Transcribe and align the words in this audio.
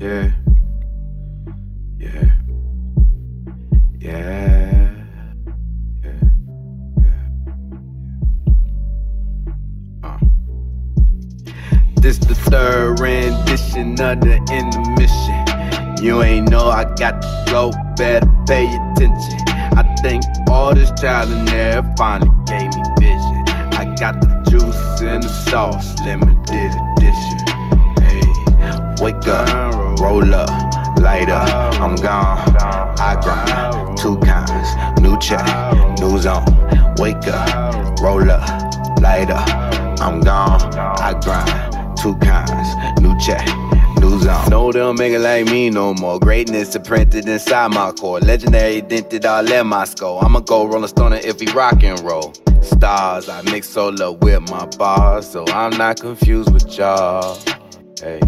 Yeah. 0.00 0.32
Yeah. 1.98 2.24
Yeah. 4.00 4.90
Yeah. 6.02 6.12
Yeah. 6.82 7.14
Uh. 10.02 10.18
This 11.96 12.18
the 12.18 12.34
third 12.34 13.00
rendition 13.00 13.92
of 14.00 14.20
the 14.20 14.36
intermission. 14.52 16.04
You 16.04 16.22
ain't 16.22 16.50
know 16.50 16.68
I 16.68 16.84
got 16.96 17.22
to 17.22 17.44
go, 17.50 17.70
better 17.96 18.28
pay 18.46 18.66
attention. 18.66 19.40
I 19.48 19.94
think 20.02 20.22
all 20.50 20.74
this 20.74 20.90
trial 21.00 21.32
and 21.32 21.48
error 21.48 21.94
finally 21.96 22.30
gave 22.46 22.74
me 22.74 22.82
vision. 22.98 23.44
I 23.72 23.94
got 23.98 24.20
the 24.20 24.50
juice 24.50 25.00
and 25.00 25.22
the 25.22 25.28
sauce, 25.28 25.98
limited 26.04 26.72
edition. 26.98 27.38
Hey, 28.02 28.20
wake 29.02 29.26
up, 29.26 29.74
roll 30.00 30.34
up, 30.34 30.48
light 30.98 31.28
up, 31.28 31.80
I'm 31.80 31.96
gone. 31.96 32.56
I 32.98 33.18
grind, 33.22 33.98
two 33.98 34.18
kinds, 34.18 35.00
new 35.00 35.18
check, 35.18 35.44
new 36.00 36.18
zone. 36.18 36.44
Wake 36.98 37.26
up, 37.28 38.00
roll 38.00 38.30
up, 38.30 39.00
light 39.00 39.30
up, 39.30 39.48
I'm 40.00 40.20
gone. 40.20 40.60
I 40.76 41.18
grind, 41.20 41.98
two 41.98 42.14
kinds, 42.16 43.00
new 43.00 43.16
check. 43.18 43.46
New 44.00 44.20
zone. 44.20 44.50
No, 44.50 44.72
they 44.72 44.80
don't 44.80 44.98
make 44.98 45.12
it 45.12 45.20
like 45.20 45.46
me 45.46 45.70
no 45.70 45.94
more. 45.94 46.18
Greatness 46.18 46.74
imprinted 46.74 47.26
inside 47.28 47.72
my 47.72 47.92
core. 47.92 48.20
Legendary 48.20 48.82
dented 48.82 49.24
all 49.24 49.50
in 49.50 49.66
my 49.66 49.84
skull. 49.84 50.18
I'ma 50.22 50.40
go 50.40 50.66
Rolling 50.66 50.88
Stone 50.88 51.14
if 51.14 51.38
we 51.40 51.46
rock 51.52 51.82
and 51.82 51.98
roll. 52.00 52.34
Stars, 52.60 53.28
I 53.28 53.42
mix 53.42 53.68
solo 53.68 54.12
with 54.12 54.42
my 54.50 54.66
bars, 54.78 55.30
so 55.30 55.46
I'm 55.48 55.76
not 55.78 56.00
confused 56.00 56.52
with 56.52 56.76
y'all. 56.76 57.38
Hey. 58.00 58.20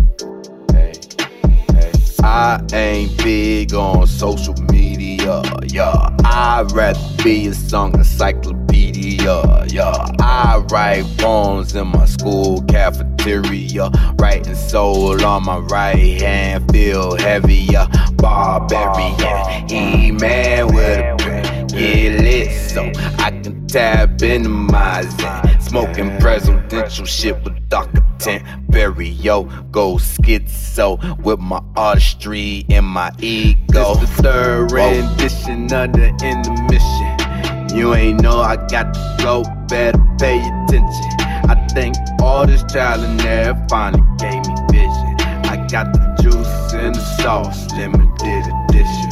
I 2.37 2.63
ain't 2.75 3.17
big 3.25 3.73
on 3.73 4.07
social 4.07 4.53
media, 4.71 5.43
yeah. 5.69 6.15
I'd 6.23 6.71
rather 6.71 7.01
be 7.25 7.47
a 7.47 7.55
song 7.55 7.95
encyclopedia, 7.95 9.65
yeah. 9.69 10.07
I 10.21 10.63
write 10.71 11.07
poems 11.17 11.75
in 11.75 11.87
my 11.87 12.05
school 12.05 12.61
cafeteria, 12.65 13.89
writing 14.19 14.55
soul 14.55 15.25
on 15.25 15.47
my 15.47 15.61
right 15.61 16.21
hand, 16.21 16.71
feel 16.71 17.17
heavier. 17.17 17.87
Barbarian, 18.17 19.67
he 19.67 20.13
man 20.13 20.75
with 20.75 20.99
a 20.99 21.17
pen, 21.19 21.67
get 21.69 22.21
lit 22.21 22.53
so 22.71 22.83
I 23.19 23.31
can 23.31 23.67
tap 23.67 24.21
into 24.21 24.51
my 24.51 25.05
zen. 25.05 25.56
Smoking 25.69 26.17
presidential 26.21 27.05
shit 27.05 27.43
with 27.43 27.69
Dr. 27.69 28.01
tint, 28.19 28.45
bury 28.71 29.09
yo, 29.09 29.43
go 29.73 29.97
schizo 29.97 31.19
with 31.23 31.41
my 31.41 31.61
artistry 31.75 32.65
and 32.71 32.87
my 32.87 33.11
ego. 33.19 33.97
This 33.97 34.17
the 34.17 34.23
third 34.23 34.71
rendition 34.71 35.65
of 35.65 35.93
the 35.93 36.15
intermission. 36.23 37.77
You 37.77 37.95
ain't 37.95 38.21
know 38.21 38.41
I 38.41 38.55
got 38.69 38.95
to 38.95 39.17
go, 39.21 39.43
better 39.67 39.99
pay 40.21 40.39
attention. 40.39 41.11
I 41.51 41.67
think 41.75 41.97
all 42.23 42.47
this 42.47 42.63
trial 42.73 43.03
and 43.03 43.21
error 43.23 43.67
finally 43.69 44.05
gave 44.19 44.47
me 44.47 44.55
vision. 44.71 45.17
I 45.51 45.67
got 45.69 45.93
the 45.93 46.23
juice 46.23 46.75
and 46.75 46.95
the 46.95 47.05
sauce, 47.21 47.67
limited 47.73 48.45
edition. 48.71 49.11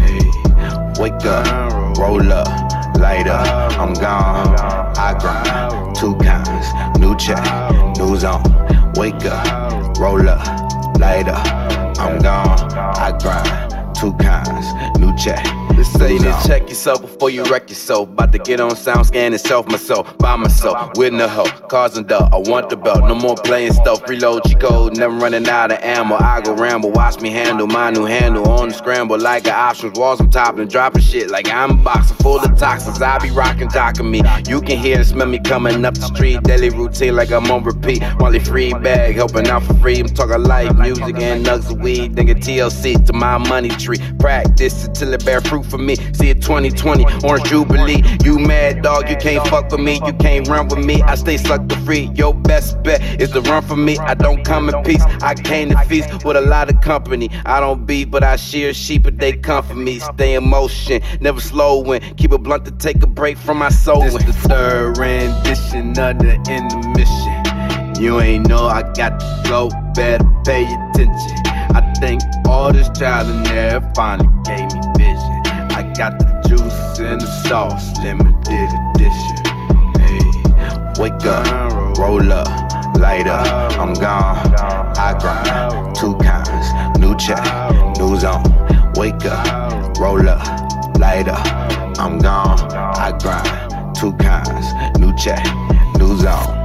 Hey, 0.00 1.02
wake 1.02 1.24
up, 1.26 1.98
roll 1.98 2.32
up, 2.32 2.48
light 2.96 3.26
up, 3.28 3.78
I'm 3.78 3.92
gone. 3.92 4.81
I 4.96 5.16
grind, 5.18 5.96
two 5.96 6.14
kinds, 6.16 6.98
new 6.98 7.16
check, 7.16 7.42
new 7.96 8.16
zone. 8.16 8.42
Wake 8.94 9.24
up, 9.24 9.98
roll 9.98 10.28
up, 10.28 10.98
light 10.98 11.28
up, 11.28 11.46
I'm 11.98 12.20
gone. 12.20 12.72
I 12.74 13.16
grind, 13.18 13.94
two 13.96 14.12
kinds, 14.14 14.66
new 14.98 15.16
check. 15.16 15.61
This 15.76 15.92
say 15.92 16.18
this, 16.18 16.46
check 16.46 16.68
yourself 16.68 17.00
before 17.00 17.30
you 17.30 17.44
wreck 17.44 17.68
yourself. 17.68 18.08
About 18.08 18.32
to 18.32 18.38
get 18.38 18.60
on 18.60 18.76
sound 18.76 19.06
scan 19.06 19.32
and 19.32 19.40
self 19.40 19.66
myself, 19.66 20.16
by 20.18 20.36
myself, 20.36 20.96
with 20.96 21.12
no 21.12 21.26
help. 21.28 21.68
Cars 21.68 21.96
and 21.96 22.06
duck, 22.06 22.28
I 22.32 22.36
want 22.36 22.68
the 22.70 22.76
belt. 22.76 23.00
No 23.08 23.14
more 23.14 23.36
playing 23.36 23.72
stuff, 23.72 24.08
reload 24.08 24.42
code, 24.60 24.96
never 24.96 25.14
running 25.16 25.48
out 25.48 25.72
of 25.72 25.78
ammo. 25.80 26.16
I 26.16 26.40
go 26.42 26.54
ramble, 26.54 26.92
watch 26.92 27.20
me 27.20 27.30
handle 27.30 27.66
my 27.66 27.90
new 27.90 28.04
handle 28.04 28.48
on 28.48 28.68
the 28.68 28.74
scramble 28.74 29.18
like 29.18 29.46
an 29.46 29.54
options. 29.54 29.98
Walls 29.98 30.20
I'm 30.20 30.30
topping, 30.30 30.68
dropping 30.68 31.02
shit 31.02 31.30
like 31.30 31.50
I'm 31.50 31.70
a 31.70 31.82
boxer 31.82 32.14
full 32.14 32.38
of 32.38 32.58
toxins. 32.58 33.00
I 33.00 33.18
be 33.18 33.30
rocking, 33.30 33.68
jocking 33.68 34.10
me. 34.10 34.22
You 34.48 34.60
can 34.60 34.78
hear 34.78 34.98
and 34.98 35.06
smell 35.06 35.26
me 35.26 35.38
coming 35.40 35.84
up 35.84 35.94
the 35.94 36.06
street. 36.06 36.42
Daily 36.42 36.70
routine 36.70 37.16
like 37.16 37.32
I'm 37.32 37.50
on 37.50 37.64
repeat. 37.64 38.02
Molly 38.18 38.38
free 38.38 38.72
bag, 38.74 39.14
helping 39.16 39.48
out 39.48 39.62
for 39.62 39.74
free. 39.74 40.00
I'm 40.00 40.08
talking 40.08 40.42
life, 40.44 40.76
music, 40.76 41.16
and 41.16 41.44
nugs 41.44 41.70
of 41.70 41.80
weed. 41.80 42.14
Thinking 42.14 42.38
TLC 42.38 43.04
to 43.06 43.12
my 43.12 43.38
money 43.38 43.70
tree. 43.70 43.98
Practice 44.18 44.84
until 44.84 45.12
it 45.14 45.24
bear 45.24 45.40
fruit 45.40 45.61
for 45.62 45.78
me. 45.78 45.96
See 46.12 46.30
it 46.30 46.42
2020, 46.42 47.04
Orange 47.24 47.48
Jubilee. 47.48 48.02
You 48.24 48.38
mad 48.38 48.82
dog, 48.82 49.08
you 49.08 49.16
can't 49.16 49.46
fuck 49.48 49.70
with 49.70 49.80
me, 49.80 50.00
you 50.06 50.12
can't 50.14 50.48
run 50.48 50.68
with 50.68 50.84
me. 50.84 51.02
I 51.02 51.14
stay 51.14 51.36
sucker 51.36 51.76
free. 51.80 52.10
Your 52.14 52.34
best 52.34 52.82
bet 52.82 53.00
is 53.20 53.30
to 53.30 53.40
run 53.42 53.62
for 53.62 53.76
me. 53.76 53.98
I 53.98 54.14
don't 54.14 54.44
come 54.44 54.68
in 54.68 54.82
peace. 54.82 55.02
I 55.22 55.34
came 55.34 55.70
to 55.70 55.78
feast 55.84 56.24
with 56.24 56.36
a 56.36 56.40
lot 56.40 56.70
of 56.70 56.80
company. 56.80 57.30
I 57.46 57.60
don't 57.60 57.86
beat, 57.86 58.10
but 58.10 58.22
I 58.22 58.36
shear 58.36 58.72
sheep, 58.74 59.04
but 59.04 59.18
they 59.18 59.32
come 59.32 59.64
for 59.64 59.74
me. 59.74 59.98
Stay 59.98 60.34
in 60.34 60.48
motion, 60.48 61.02
never 61.20 61.40
slowing. 61.40 62.00
Keep 62.16 62.32
it 62.32 62.42
blunt 62.42 62.64
to 62.64 62.72
take 62.72 63.02
a 63.02 63.06
break 63.06 63.36
from 63.36 63.58
my 63.58 63.68
soul. 63.68 64.02
This 64.02 64.14
the 64.14 64.32
third 64.32 64.98
rendition 64.98 65.90
of 65.98 66.18
the 66.18 66.34
intermission. 66.48 68.02
You 68.02 68.20
ain't 68.20 68.48
know 68.48 68.66
I 68.66 68.82
got 68.94 69.20
to 69.20 69.42
go, 69.48 69.70
better 69.94 70.24
pay 70.44 70.64
attention. 70.64 71.42
I 71.74 71.94
think 72.00 72.20
all 72.48 72.72
this 72.72 72.88
trial 72.98 73.26
and 73.26 73.46
error 73.48 73.92
finally 73.94 74.28
gave 74.44 74.74
me 74.74 75.01
got 75.96 76.18
the 76.18 76.48
juice 76.48 76.98
and 76.98 77.20
the 77.20 77.26
sauce, 77.48 77.98
limited 78.00 78.68
edition. 78.94 79.36
Hey, 80.00 81.02
wake 81.02 81.24
up, 81.26 81.98
roll 81.98 82.32
up, 82.32 82.48
light 82.96 83.26
up, 83.26 83.78
I'm 83.78 83.92
gone. 83.94 84.54
I 84.96 85.16
grind, 85.20 85.94
two 85.94 86.16
kinds, 86.18 86.98
new 86.98 87.16
check, 87.16 87.44
new 87.98 88.18
zone. 88.18 88.42
Wake 88.94 89.24
up, 89.26 89.98
roll 89.98 90.28
up, 90.28 90.98
light 90.98 91.28
up, 91.28 91.46
I'm 91.98 92.18
gone. 92.18 92.58
I 92.72 93.16
grind, 93.18 93.94
two 93.96 94.12
kinds, 94.14 94.98
new 94.98 95.14
check, 95.16 95.44
new 95.98 96.16
zone. 96.16 96.61